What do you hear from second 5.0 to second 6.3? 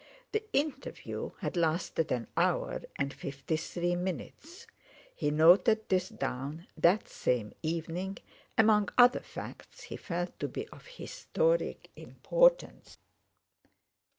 He noted this